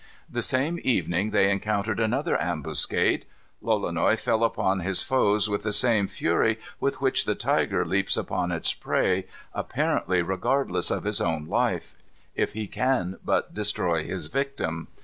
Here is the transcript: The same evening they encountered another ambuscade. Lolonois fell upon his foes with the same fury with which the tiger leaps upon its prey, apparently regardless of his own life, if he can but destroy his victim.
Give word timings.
The 0.27 0.41
same 0.41 0.79
evening 0.83 1.29
they 1.29 1.51
encountered 1.51 1.99
another 1.99 2.35
ambuscade. 2.41 3.27
Lolonois 3.61 4.15
fell 4.15 4.43
upon 4.43 4.79
his 4.79 5.03
foes 5.03 5.47
with 5.47 5.61
the 5.61 5.71
same 5.71 6.07
fury 6.07 6.59
with 6.79 7.01
which 7.01 7.25
the 7.25 7.35
tiger 7.35 7.85
leaps 7.85 8.17
upon 8.17 8.51
its 8.51 8.73
prey, 8.73 9.27
apparently 9.53 10.23
regardless 10.23 10.89
of 10.89 11.03
his 11.03 11.21
own 11.21 11.45
life, 11.45 11.93
if 12.33 12.53
he 12.53 12.65
can 12.65 13.19
but 13.23 13.53
destroy 13.53 14.03
his 14.03 14.25
victim. 14.25 14.87